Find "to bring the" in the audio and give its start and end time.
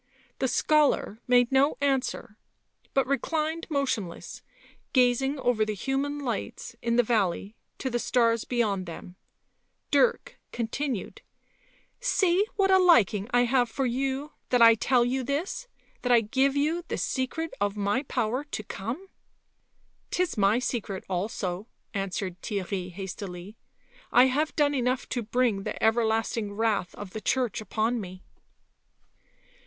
25.09-25.77